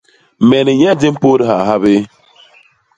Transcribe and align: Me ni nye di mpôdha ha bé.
Me 0.47 0.57
ni 0.65 0.73
nye 0.79 0.91
di 0.99 1.07
mpôdha 1.15 1.53
ha 1.67 1.75
bé. 1.83 1.93